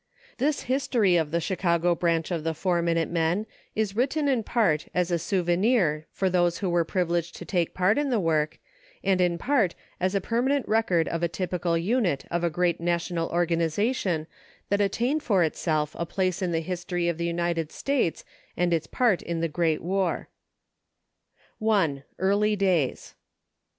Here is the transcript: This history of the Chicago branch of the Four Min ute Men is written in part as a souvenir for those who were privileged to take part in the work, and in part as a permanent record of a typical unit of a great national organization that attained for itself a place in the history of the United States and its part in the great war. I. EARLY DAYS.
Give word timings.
This 0.39 0.61
history 0.61 1.15
of 1.15 1.29
the 1.29 1.39
Chicago 1.39 1.93
branch 1.93 2.31
of 2.31 2.43
the 2.43 2.55
Four 2.55 2.81
Min 2.81 2.97
ute 2.97 3.07
Men 3.11 3.45
is 3.75 3.95
written 3.95 4.27
in 4.27 4.41
part 4.41 4.87
as 4.95 5.11
a 5.11 5.19
souvenir 5.19 6.07
for 6.11 6.27
those 6.27 6.57
who 6.57 6.71
were 6.71 6.83
privileged 6.83 7.35
to 7.35 7.45
take 7.45 7.75
part 7.75 7.99
in 7.99 8.09
the 8.09 8.19
work, 8.19 8.57
and 9.03 9.21
in 9.21 9.37
part 9.37 9.75
as 9.99 10.15
a 10.15 10.19
permanent 10.19 10.67
record 10.67 11.07
of 11.07 11.21
a 11.21 11.27
typical 11.27 11.77
unit 11.77 12.25
of 12.31 12.43
a 12.43 12.49
great 12.49 12.81
national 12.81 13.29
organization 13.29 14.25
that 14.69 14.81
attained 14.81 15.21
for 15.21 15.43
itself 15.43 15.95
a 15.99 16.03
place 16.07 16.41
in 16.41 16.51
the 16.51 16.61
history 16.61 17.07
of 17.07 17.19
the 17.19 17.27
United 17.27 17.71
States 17.71 18.25
and 18.57 18.73
its 18.73 18.87
part 18.87 19.21
in 19.21 19.39
the 19.39 19.47
great 19.47 19.83
war. 19.83 20.29
I. 21.63 22.01
EARLY 22.17 22.55
DAYS. 22.55 23.13